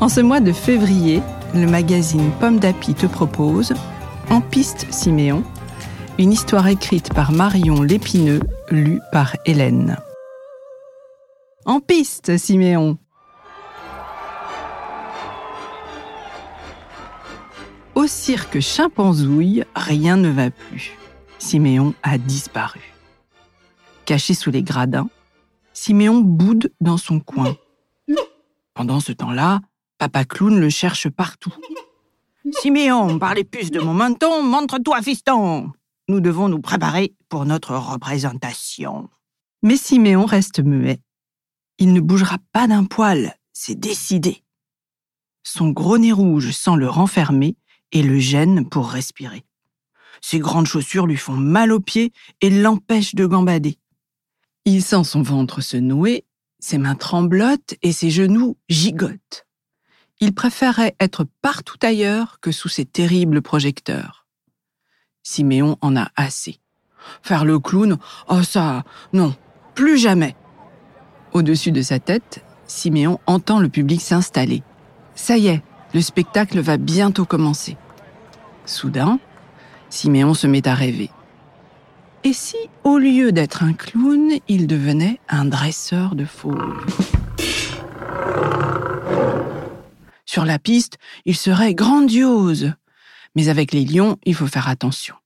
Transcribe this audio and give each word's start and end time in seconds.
En 0.00 0.08
ce 0.08 0.22
mois 0.22 0.40
de 0.40 0.52
février, 0.52 1.20
le 1.54 1.66
magazine 1.66 2.30
Pomme 2.40 2.58
d'Api 2.58 2.94
te 2.94 3.04
propose 3.04 3.74
En 4.30 4.40
piste 4.40 4.90
Siméon, 4.90 5.44
une 6.18 6.32
histoire 6.32 6.68
écrite 6.68 7.12
par 7.12 7.32
Marion 7.32 7.82
Lépineux, 7.82 8.40
lue 8.70 8.98
par 9.12 9.36
Hélène. 9.44 9.98
En 11.66 11.80
piste 11.80 12.38
Siméon 12.38 12.96
Au 17.94 18.06
cirque 18.06 18.60
Chimpanzouille, 18.60 19.64
rien 19.76 20.16
ne 20.16 20.30
va 20.30 20.50
plus. 20.50 20.92
Siméon 21.38 21.92
a 22.02 22.16
disparu. 22.16 22.80
Caché 24.06 24.32
sous 24.32 24.50
les 24.50 24.62
gradins, 24.62 25.10
Siméon 25.74 26.20
boude 26.20 26.72
dans 26.80 26.96
son 26.96 27.20
coin. 27.20 27.54
Pendant 28.72 29.00
ce 29.00 29.12
temps-là, 29.12 29.60
Papa 30.00 30.24
Clown 30.24 30.58
le 30.58 30.70
cherche 30.70 31.10
partout. 31.10 31.54
Siméon, 32.62 33.18
par 33.18 33.34
les 33.34 33.44
puces 33.44 33.70
de 33.70 33.80
mon 33.80 33.92
menton, 33.92 34.42
montre-toi, 34.42 35.02
fiston 35.02 35.72
Nous 36.08 36.20
devons 36.20 36.48
nous 36.48 36.62
préparer 36.62 37.12
pour 37.28 37.44
notre 37.44 37.76
représentation. 37.76 39.10
Mais 39.62 39.76
Siméon 39.76 40.24
reste 40.24 40.60
muet. 40.60 41.02
Il 41.76 41.92
ne 41.92 42.00
bougera 42.00 42.38
pas 42.54 42.66
d'un 42.66 42.84
poil, 42.84 43.34
c'est 43.52 43.78
décidé. 43.78 44.42
Son 45.42 45.68
gros 45.68 45.98
nez 45.98 46.12
rouge 46.12 46.50
sent 46.52 46.76
le 46.76 46.88
renfermer 46.88 47.58
et 47.92 48.02
le 48.02 48.18
gêne 48.18 48.66
pour 48.66 48.88
respirer. 48.88 49.44
Ses 50.22 50.38
grandes 50.38 50.66
chaussures 50.66 51.06
lui 51.06 51.18
font 51.18 51.36
mal 51.36 51.72
aux 51.72 51.80
pieds 51.80 52.10
et 52.40 52.48
l'empêchent 52.48 53.14
de 53.14 53.26
gambader. 53.26 53.76
Il 54.64 54.82
sent 54.82 55.04
son 55.04 55.20
ventre 55.20 55.60
se 55.60 55.76
nouer, 55.76 56.24
ses 56.58 56.78
mains 56.78 56.94
tremblotent 56.94 57.74
et 57.82 57.92
ses 57.92 58.10
genoux 58.10 58.56
gigotent. 58.70 59.44
Il 60.20 60.34
préférait 60.34 60.94
être 61.00 61.26
partout 61.40 61.78
ailleurs 61.82 62.40
que 62.40 62.52
sous 62.52 62.68
ces 62.68 62.84
terribles 62.84 63.40
projecteurs. 63.40 64.26
Siméon 65.22 65.78
en 65.80 65.96
a 65.96 66.10
assez. 66.14 66.60
Faire 67.22 67.46
le 67.46 67.58
clown, 67.58 67.96
oh 68.28 68.42
ça, 68.42 68.84
non, 69.14 69.34
plus 69.74 69.96
jamais. 69.96 70.36
Au-dessus 71.32 71.72
de 71.72 71.80
sa 71.80 71.98
tête, 71.98 72.44
Siméon 72.66 73.18
entend 73.26 73.60
le 73.60 73.70
public 73.70 74.02
s'installer. 74.02 74.62
Ça 75.14 75.38
y 75.38 75.48
est, 75.48 75.62
le 75.94 76.02
spectacle 76.02 76.60
va 76.60 76.76
bientôt 76.76 77.24
commencer. 77.24 77.78
Soudain, 78.66 79.18
Siméon 79.88 80.34
se 80.34 80.46
met 80.46 80.68
à 80.68 80.74
rêver. 80.74 81.10
Et 82.24 82.34
si, 82.34 82.56
au 82.84 82.98
lieu 82.98 83.32
d'être 83.32 83.62
un 83.62 83.72
clown, 83.72 84.32
il 84.48 84.66
devenait 84.66 85.18
un 85.30 85.46
dresseur 85.46 86.14
de 86.14 86.26
fauves? 86.26 87.19
Sur 90.30 90.44
la 90.44 90.60
piste, 90.60 90.98
il 91.24 91.34
serait 91.36 91.74
grandiose. 91.74 92.74
Mais 93.34 93.48
avec 93.48 93.72
les 93.72 93.84
lions, 93.84 94.16
il 94.22 94.36
faut 94.36 94.46
faire 94.46 94.68
attention. 94.68 95.16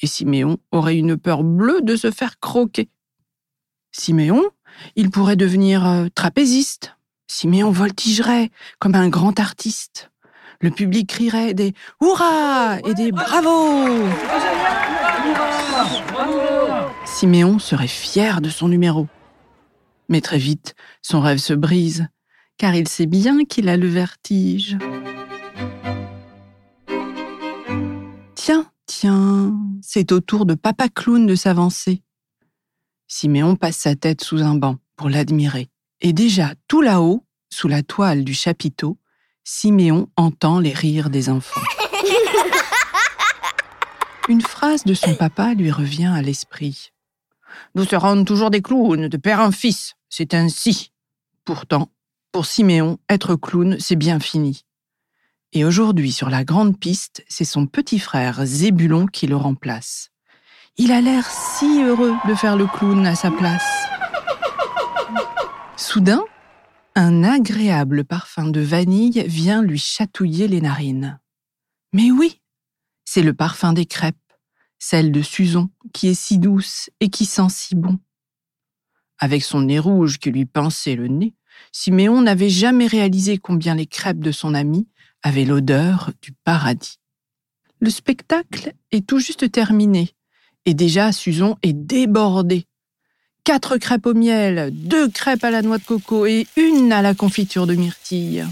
Et 0.00 0.08
Siméon 0.08 0.58
aurait 0.72 0.96
une 0.96 1.16
peur 1.16 1.44
bleue 1.44 1.82
de 1.82 1.94
se 1.94 2.10
faire 2.10 2.40
croquer. 2.40 2.88
Siméon, 3.92 4.42
il 4.96 5.12
pourrait 5.12 5.36
devenir 5.36 5.86
euh, 5.86 6.08
trapéziste. 6.12 6.96
Siméon 7.28 7.70
voltigerait 7.70 8.50
comme 8.80 8.96
un 8.96 9.08
grand 9.08 9.38
artiste. 9.38 10.10
Le 10.60 10.72
public 10.72 11.10
crierait 11.10 11.54
des 11.54 11.72
hurrahs 12.02 12.80
et 12.88 12.94
des 12.94 13.12
bravos. 13.12 14.08
Siméon 17.04 17.60
serait 17.60 17.86
fier 17.86 18.40
de 18.40 18.50
son 18.50 18.66
numéro. 18.66 19.06
Mais 20.08 20.20
très 20.20 20.38
vite, 20.38 20.74
son 21.02 21.20
rêve 21.20 21.38
se 21.38 21.54
brise 21.54 22.08
car 22.58 22.74
il 22.74 22.88
sait 22.88 23.06
bien 23.06 23.44
qu'il 23.44 23.68
a 23.68 23.76
le 23.76 23.88
vertige. 23.88 24.76
Tiens, 28.34 28.70
tiens, 28.86 29.54
c'est 29.82 30.12
au 30.12 30.20
tour 30.20 30.46
de 30.46 30.54
Papa 30.54 30.88
Clown 30.88 31.26
de 31.26 31.34
s'avancer. 31.34 32.02
Siméon 33.06 33.56
passe 33.56 33.78
sa 33.78 33.96
tête 33.96 34.22
sous 34.22 34.42
un 34.42 34.54
banc 34.54 34.76
pour 34.96 35.08
l'admirer. 35.08 35.68
Et 36.00 36.12
déjà, 36.12 36.54
tout 36.68 36.82
là-haut, 36.82 37.24
sous 37.50 37.68
la 37.68 37.82
toile 37.82 38.24
du 38.24 38.34
chapiteau, 38.34 38.98
Siméon 39.44 40.08
entend 40.16 40.58
les 40.58 40.72
rires 40.72 41.10
des 41.10 41.28
enfants. 41.28 41.60
Une 44.28 44.40
phrase 44.40 44.84
de 44.84 44.94
son 44.94 45.14
papa 45.14 45.54
lui 45.54 45.70
revient 45.70 46.12
à 46.14 46.22
l'esprit. 46.22 46.92
Nous 47.74 47.84
serons 47.84 48.24
toujours 48.24 48.50
des 48.50 48.62
clowns, 48.62 49.08
de 49.08 49.16
père 49.16 49.40
en 49.40 49.50
fils, 49.50 49.94
c'est 50.08 50.34
ainsi. 50.34 50.92
Pourtant, 51.44 51.90
pour 52.34 52.46
Siméon, 52.46 52.98
être 53.08 53.36
clown, 53.36 53.76
c'est 53.78 53.94
bien 53.94 54.18
fini. 54.18 54.64
Et 55.52 55.64
aujourd'hui, 55.64 56.10
sur 56.10 56.30
la 56.30 56.42
grande 56.42 56.76
piste, 56.76 57.24
c'est 57.28 57.44
son 57.44 57.68
petit 57.68 58.00
frère 58.00 58.44
Zébulon 58.44 59.06
qui 59.06 59.28
le 59.28 59.36
remplace. 59.36 60.10
Il 60.76 60.90
a 60.90 61.00
l'air 61.00 61.30
si 61.30 61.84
heureux 61.84 62.16
de 62.26 62.34
faire 62.34 62.56
le 62.56 62.66
clown 62.66 63.06
à 63.06 63.14
sa 63.14 63.30
place. 63.30 63.86
Soudain, 65.76 66.24
un 66.96 67.22
agréable 67.22 68.02
parfum 68.02 68.48
de 68.48 68.60
vanille 68.60 69.22
vient 69.28 69.62
lui 69.62 69.78
chatouiller 69.78 70.48
les 70.48 70.60
narines. 70.60 71.20
Mais 71.92 72.10
oui, 72.10 72.42
c'est 73.04 73.22
le 73.22 73.32
parfum 73.32 73.72
des 73.74 73.86
crêpes, 73.86 74.16
celle 74.80 75.12
de 75.12 75.22
Suzon, 75.22 75.70
qui 75.92 76.08
est 76.08 76.20
si 76.20 76.38
douce 76.38 76.90
et 76.98 77.10
qui 77.10 77.26
sent 77.26 77.48
si 77.50 77.76
bon. 77.76 78.00
Avec 79.20 79.44
son 79.44 79.60
nez 79.60 79.78
rouge 79.78 80.18
qui 80.18 80.32
lui 80.32 80.46
pinçait 80.46 80.96
le 80.96 81.06
nez, 81.06 81.32
Siméon 81.72 82.20
n'avait 82.22 82.50
jamais 82.50 82.86
réalisé 82.86 83.38
combien 83.38 83.74
les 83.74 83.86
crêpes 83.86 84.20
de 84.20 84.32
son 84.32 84.54
ami 84.54 84.86
avaient 85.22 85.44
l'odeur 85.44 86.10
du 86.22 86.32
paradis. 86.44 86.98
Le 87.80 87.90
spectacle 87.90 88.72
est 88.92 89.06
tout 89.06 89.18
juste 89.18 89.50
terminé, 89.50 90.14
et 90.66 90.74
déjà 90.74 91.12
Suzon 91.12 91.56
est 91.62 91.72
débordée. 91.72 92.66
Quatre 93.44 93.76
crêpes 93.76 94.06
au 94.06 94.14
miel, 94.14 94.70
deux 94.72 95.08
crêpes 95.08 95.44
à 95.44 95.50
la 95.50 95.62
noix 95.62 95.78
de 95.78 95.84
coco 95.84 96.24
et 96.24 96.46
une 96.56 96.92
à 96.92 97.02
la 97.02 97.14
confiture 97.14 97.66
de 97.66 97.74
myrtille. 97.74 98.46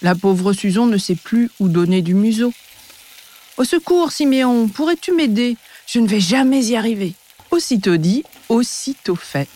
La 0.00 0.14
pauvre 0.14 0.52
Suzon 0.52 0.86
ne 0.86 0.96
sait 0.96 1.16
plus 1.16 1.50
où 1.58 1.68
donner 1.68 2.00
du 2.02 2.14
museau. 2.14 2.52
Au 3.56 3.64
secours, 3.64 4.12
Siméon, 4.12 4.68
pourrais-tu 4.68 5.12
m'aider? 5.12 5.56
Je 5.86 5.98
ne 5.98 6.06
vais 6.06 6.20
jamais 6.20 6.64
y 6.66 6.76
arriver. 6.76 7.14
Aussitôt 7.50 7.96
dit, 7.96 8.22
aussitôt 8.48 9.16
fait. 9.16 9.48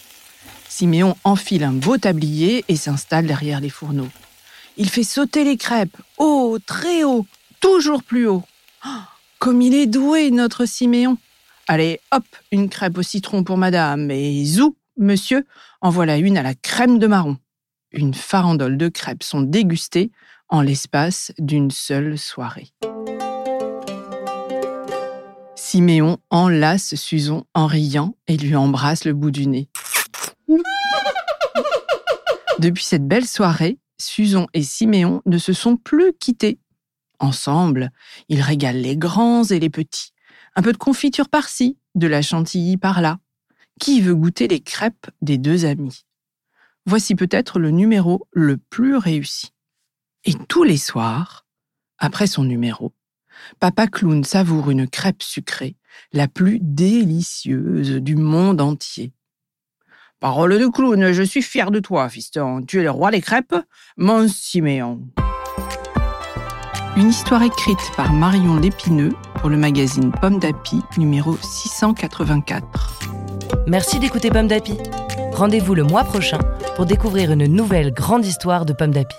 Siméon 0.72 1.16
enfile 1.25 1.65
un 1.65 1.75
beau 1.75 1.99
tablier 1.99 2.65
et 2.66 2.77
s'installe 2.77 3.27
derrière 3.27 3.60
les 3.60 3.69
fourneaux. 3.69 4.09
Il 4.78 4.88
fait 4.88 5.05
sauter 5.05 5.44
les 5.44 5.59
crêpes, 5.59 5.99
haut, 6.16 6.59
très 6.65 7.05
haut, 7.05 7.27
toujours 7.60 8.03
plus 8.03 8.27
haut. 8.27 8.43
Oh, 8.87 9.03
comme 9.38 9.61
il 9.61 9.75
est 9.75 9.87
doué, 9.87 10.31
notre 10.31 10.65
Siméon. 10.65 11.19
Allez, 11.69 12.00
hop, 12.11 12.25
une 12.53 12.71
crêpe 12.71 12.97
au 12.97 13.03
citron 13.03 13.44
pour 13.44 13.59
madame, 13.59 14.11
et 14.11 14.47
zou, 14.47 14.75
monsieur, 14.97 15.44
en 15.82 15.91
voilà 15.91 16.16
une 16.16 16.38
à 16.38 16.43
la 16.43 16.55
crème 16.55 16.99
de 16.99 17.06
marron. 17.06 17.37
Une 17.93 18.15
farandole 18.15 18.78
de 18.78 18.88
crêpes 18.88 19.25
sont 19.25 19.43
dégustées 19.43 20.11
en 20.49 20.62
l'espace 20.62 21.32
d'une 21.38 21.70
seule 21.70 22.17
soirée. 22.19 22.73
Siméon 25.55 26.17
enlace 26.31 26.94
Suzon 26.94 27.44
en 27.52 27.67
riant 27.67 28.17
et 28.26 28.38
lui 28.38 28.56
embrasse 28.56 29.05
le 29.05 29.12
bout 29.12 29.31
du 29.31 29.46
nez. 29.46 29.69
Depuis 32.58 32.84
cette 32.84 33.06
belle 33.06 33.26
soirée, 33.26 33.78
Suzon 33.99 34.46
et 34.54 34.62
Siméon 34.62 35.22
ne 35.26 35.38
se 35.38 35.52
sont 35.52 35.76
plus 35.76 36.12
quittés. 36.12 36.58
Ensemble, 37.19 37.90
ils 38.28 38.40
régalent 38.40 38.81
les 38.81 38.96
grands 38.96 39.44
et 39.44 39.58
les 39.58 39.70
petits. 39.70 40.12
Un 40.54 40.62
peu 40.62 40.72
de 40.72 40.78
confiture 40.78 41.28
par-ci, 41.28 41.78
de 41.94 42.06
la 42.06 42.22
chantilly 42.22 42.76
par-là. 42.76 43.19
Qui 43.81 44.00
veut 44.00 44.14
goûter 44.14 44.49
les 44.49 44.60
crêpes 44.60 45.08
des 45.22 45.38
deux 45.38 45.64
amis? 45.64 46.04
Voici 46.84 47.14
peut-être 47.14 47.58
le 47.58 47.70
numéro 47.70 48.26
le 48.32 48.56
plus 48.56 48.96
réussi. 48.96 49.52
Et 50.25 50.34
tous 50.48 50.64
les 50.64 50.76
soirs, 50.76 51.46
après 51.98 52.26
son 52.26 52.44
numéro, 52.44 52.93
Papa 53.60 53.87
Clown 53.87 54.25
savoure 54.25 54.70
une 54.70 54.88
crêpe 54.88 55.22
sucrée, 55.22 55.76
la 56.12 56.28
plus 56.28 56.58
délicieuse 56.60 57.93
du 57.93 58.16
monde 58.16 58.60
entier. 58.60 59.12
Parole 60.22 60.56
de 60.56 60.69
clown, 60.69 61.10
je 61.10 61.22
suis 61.24 61.42
fier 61.42 61.72
de 61.72 61.80
toi, 61.80 62.08
fiston. 62.08 62.62
Tu 62.62 62.78
es 62.78 62.84
le 62.84 62.92
roi 62.92 63.10
des 63.10 63.20
crêpes, 63.20 63.56
mon 63.96 64.28
Siméon. 64.28 65.00
Une 66.96 67.08
histoire 67.08 67.42
écrite 67.42 67.90
par 67.96 68.12
Marion 68.12 68.54
Lépineux 68.54 69.14
pour 69.40 69.50
le 69.50 69.56
magazine 69.56 70.12
Pomme 70.12 70.38
d'Api, 70.38 70.80
numéro 70.96 71.36
684. 71.36 73.00
Merci 73.66 73.98
d'écouter 73.98 74.30
Pomme 74.30 74.46
d'Api. 74.46 74.78
Rendez-vous 75.32 75.74
le 75.74 75.82
mois 75.82 76.04
prochain 76.04 76.38
pour 76.76 76.86
découvrir 76.86 77.32
une 77.32 77.46
nouvelle 77.46 77.92
grande 77.92 78.24
histoire 78.24 78.64
de 78.64 78.72
Pomme 78.72 78.92
d'Api. 78.92 79.16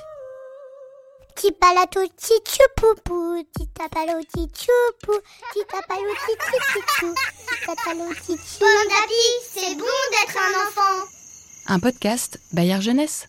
Tipalato 1.44 2.00
tichupupu, 2.08 3.44
titapalo 3.54 4.24
tichupu, 4.24 5.14
titapalo 5.54 6.12
tichupu, 6.26 7.14
titapalo 7.50 8.14
tichupu. 8.16 8.60
Pomme 8.60 8.88
d'api, 8.88 9.24
c'est 9.54 9.76
bon 9.76 10.00
d'être 10.12 10.38
un 10.38 10.54
enfant. 10.66 11.06
Un 11.68 11.80
podcast 11.82 12.40
Bayard 12.54 12.82
Jeunesse. 12.82 13.28